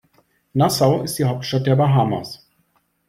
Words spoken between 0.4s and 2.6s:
Nassau ist die Hauptstadt der Bahamas.